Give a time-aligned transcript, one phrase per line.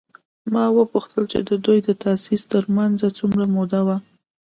[0.53, 3.97] ما وپوښتل چې د دوی د تاسیس تر منځ څومره موده وه؟